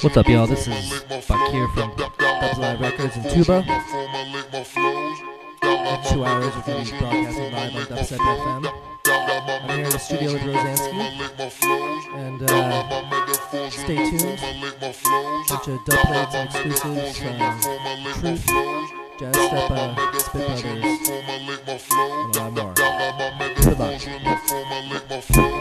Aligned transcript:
What's 0.00 0.16
up, 0.16 0.26
y'all? 0.28 0.46
This 0.46 0.66
is 0.66 0.74
Bakir 1.28 1.74
from 1.74 1.94
Dubs 1.96 2.56
Alive 2.56 2.80
Records 2.80 3.16
in 3.16 3.22
Tuba. 3.24 3.58
In 3.58 3.66
two 6.08 6.24
hours, 6.24 6.56
we're 6.56 6.62
going 6.62 6.86
to 6.86 6.92
be 6.92 6.98
broadcasting 6.98 7.52
live 7.52 7.76
on 7.76 7.82
Dubstep 7.84 8.16
FM. 8.16 8.72
I'm 9.06 9.68
here 9.68 9.84
in 9.84 9.90
the 9.90 9.98
studio 9.98 10.32
with 10.32 10.42
Rozanski. 10.42 10.92
And 12.14 12.42
uh, 12.42 13.70
stay 13.70 13.96
tuned. 14.08 14.40
Bunch 15.48 15.68
of 15.68 15.84
dub 15.84 16.00
plates 16.06 16.34
and 16.34 16.48
exclusives 16.48 17.18
from 17.18 17.36
Truth, 18.20 18.46
Jazz 19.20 19.36
Step, 19.36 19.70
uh, 19.70 20.18
Spit 20.18 20.46
Brothers, 20.46 21.08
and 21.10 21.28
a 22.36 22.38
lot 22.38 22.52
more. 22.54 22.74
Goodbye. 23.60 23.98
If 25.10 25.57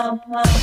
love. 0.00 0.59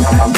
I'm 0.00 0.28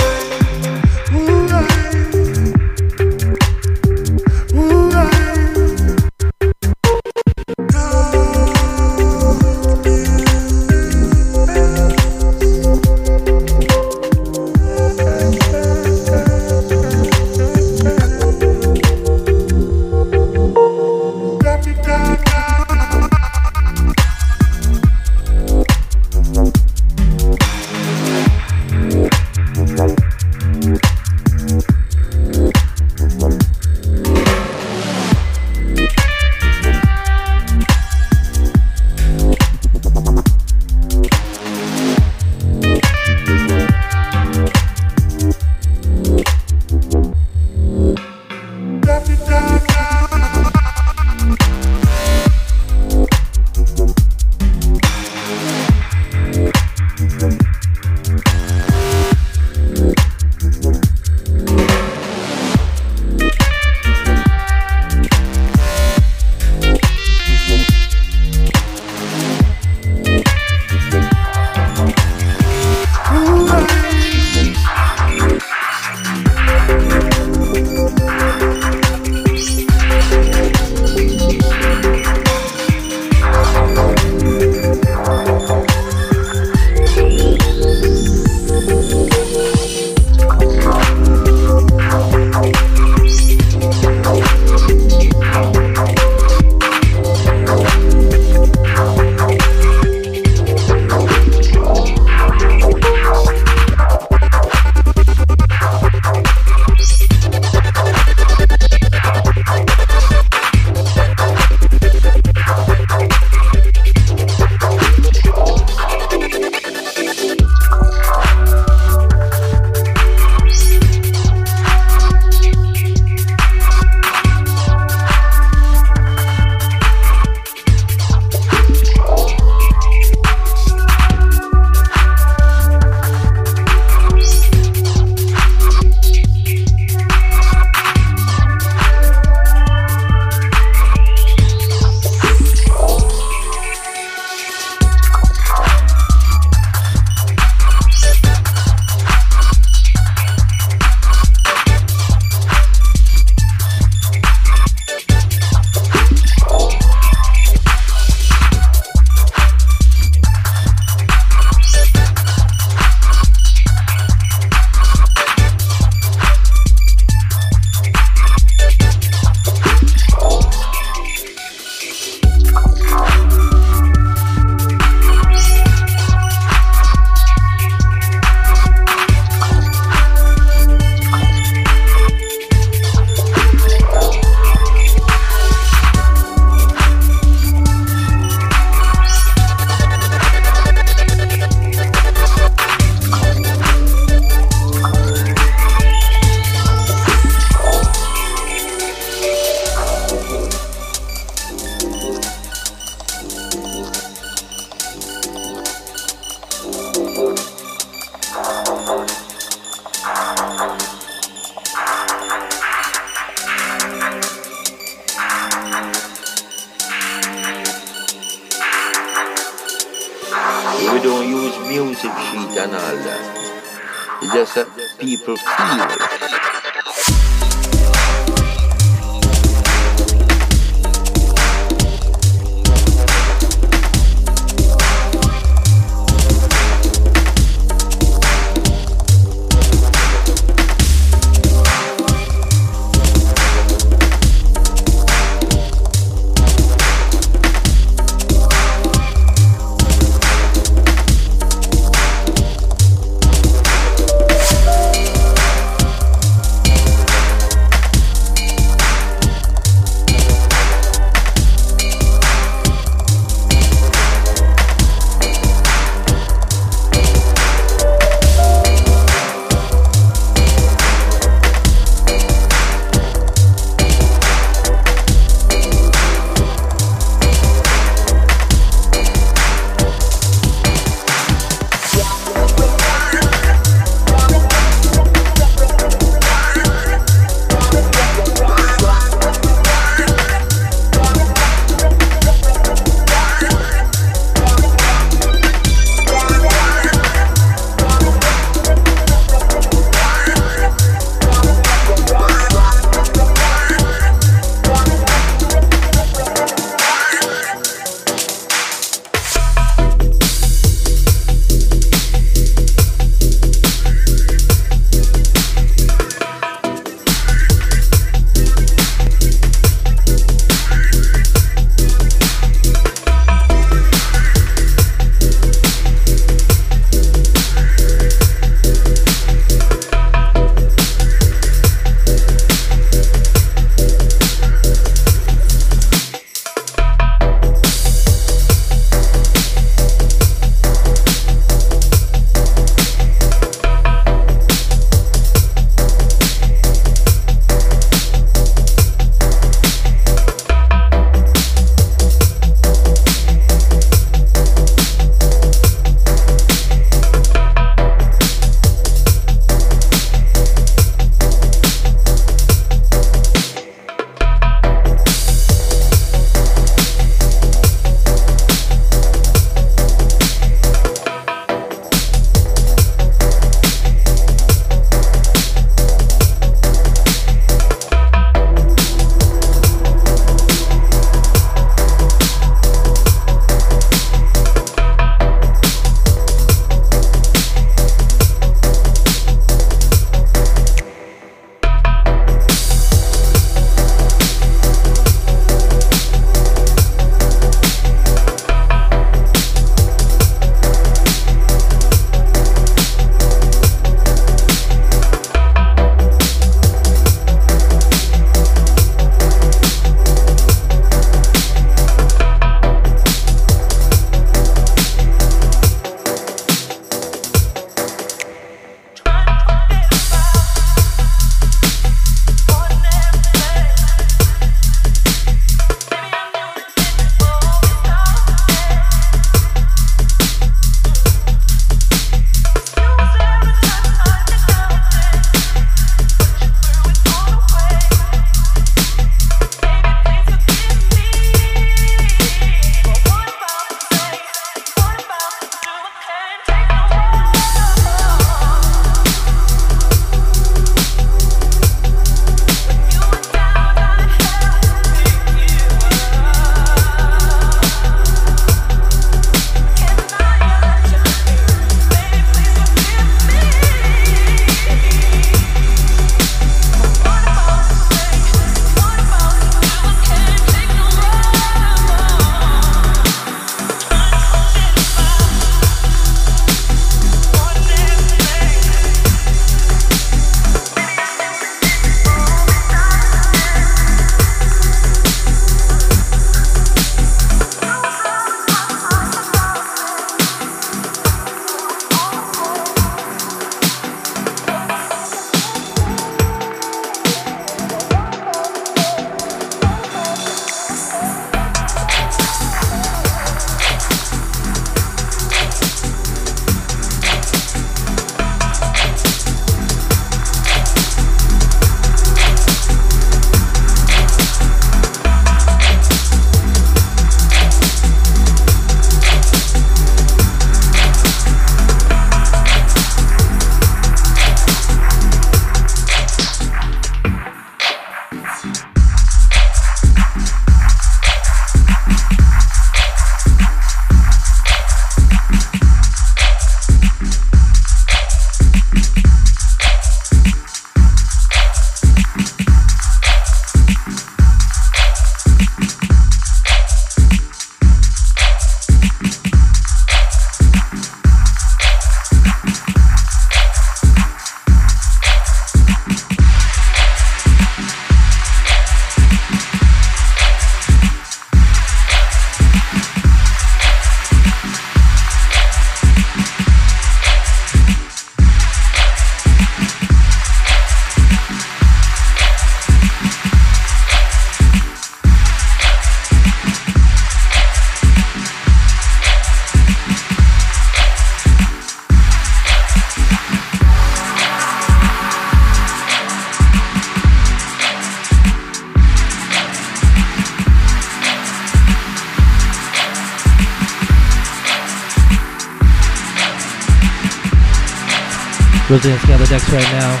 The 598.70 598.78
decks 598.78 599.50
right 599.50 599.72
now. 599.72 600.00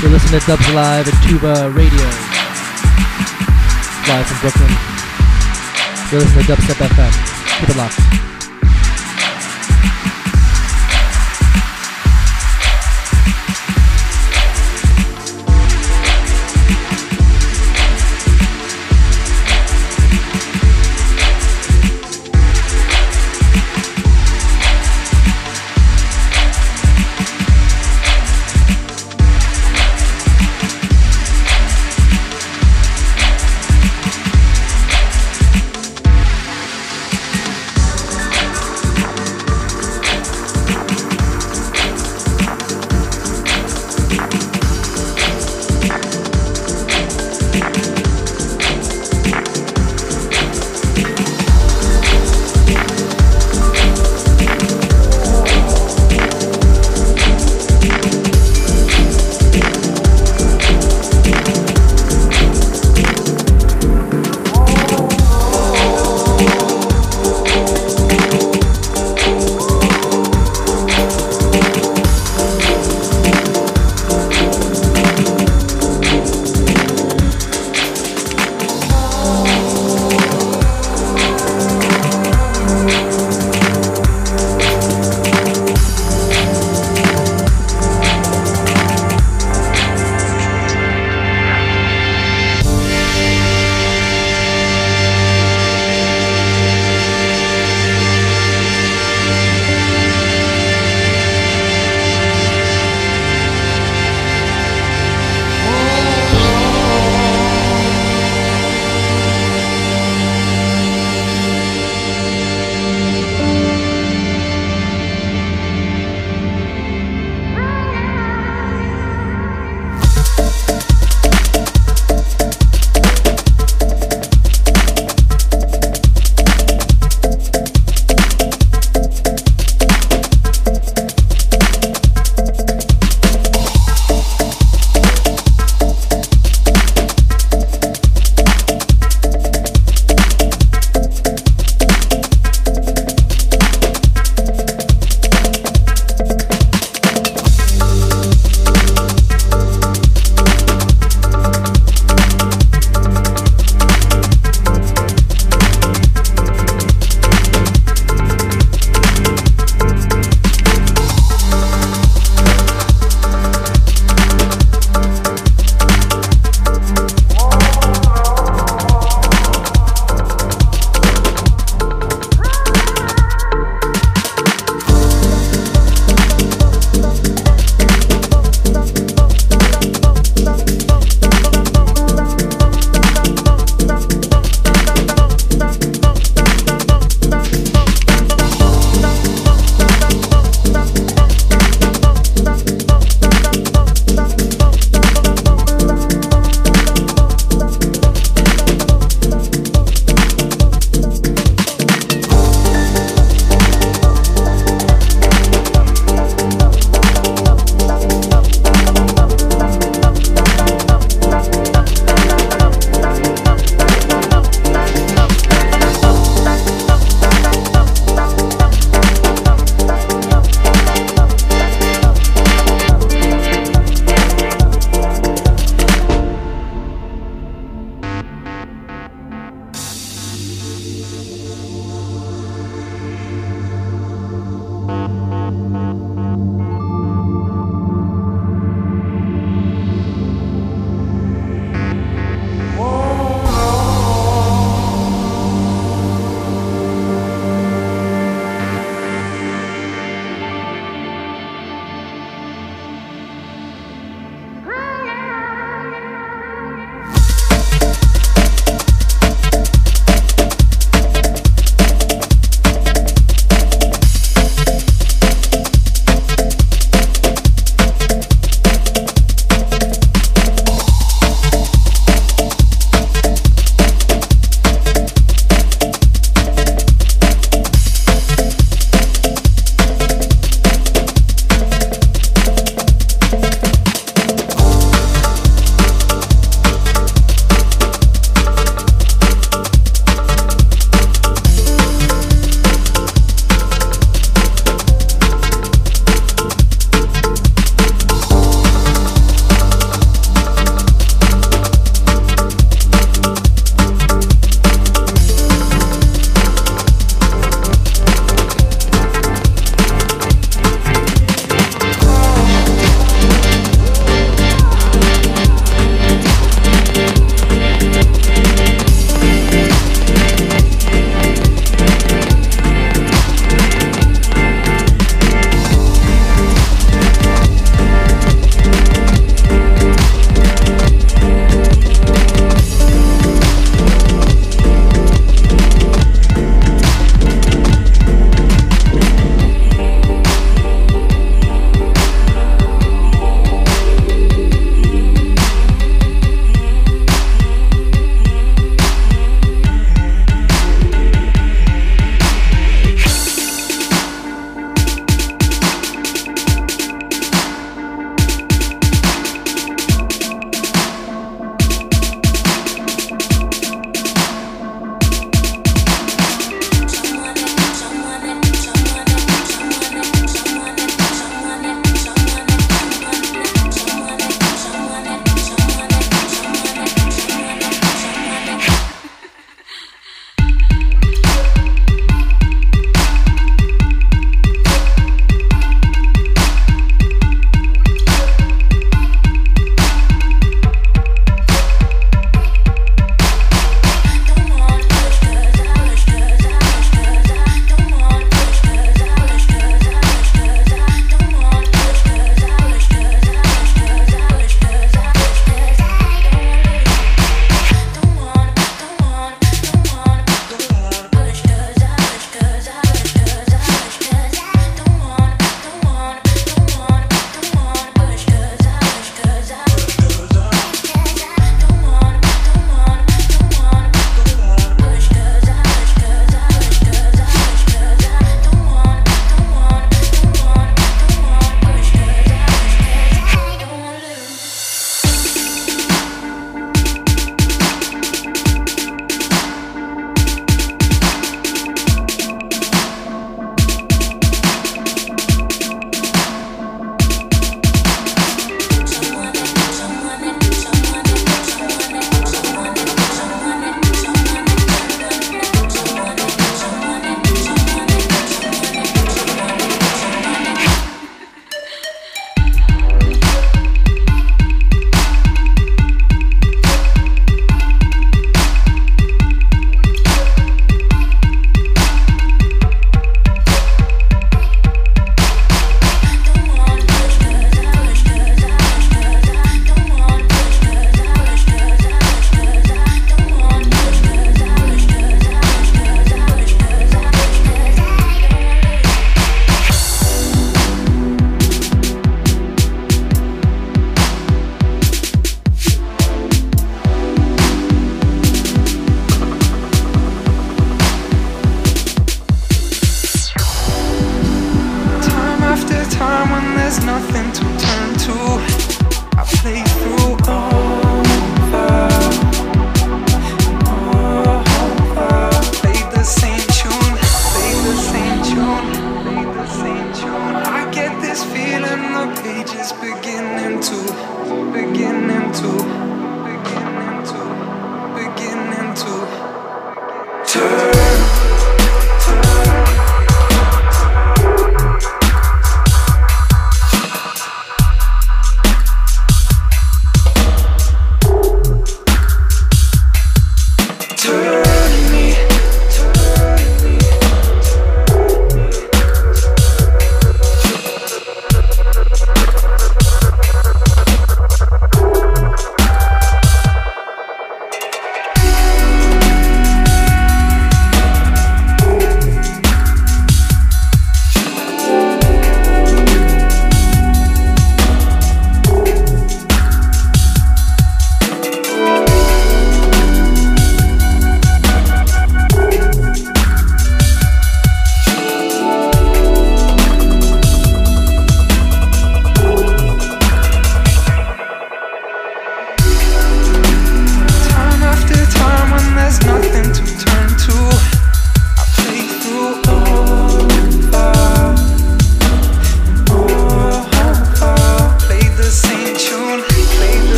You're 0.00 0.10
listening 0.10 0.40
to 0.40 0.46
Dubs 0.46 0.66
Alive 0.70 1.06
at 1.06 1.28
Tuba 1.28 1.68
Radio. 1.68 2.06
Live 4.08 4.26
from 4.26 4.40
Brooklyn. 4.40 4.72
You're 6.10 6.22
listening 6.22 6.46
to 6.46 6.52
Dubstep 6.54 6.88
FM. 6.88 7.60
Keep 7.60 7.68
it 7.68 7.76
locked. 7.76 8.29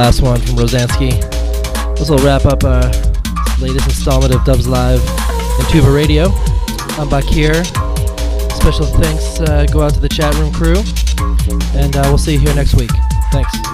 Last 0.00 0.22
one 0.22 0.40
from 0.40 0.56
Rozanski. 0.56 1.10
This 1.98 2.08
will 2.08 2.16
wrap 2.20 2.46
up 2.46 2.64
our 2.64 2.84
latest 3.60 3.84
installment 3.84 4.34
of 4.34 4.42
Dubs 4.46 4.64
Alive 4.64 4.98
and 5.06 5.68
Tuba 5.68 5.90
Radio. 5.90 6.30
I'm 6.96 7.06
Bakir. 7.10 7.62
Special 8.50 8.86
thanks 8.86 9.40
uh, 9.40 9.66
go 9.70 9.82
out 9.82 9.92
to 9.92 10.00
the 10.00 10.08
chat 10.08 10.34
room 10.36 10.54
crew, 10.54 10.82
and 11.78 11.94
uh, 11.94 12.02
we'll 12.06 12.16
see 12.16 12.32
you 12.32 12.38
here 12.38 12.54
next 12.54 12.76
week. 12.76 12.90
Thanks. 13.30 13.69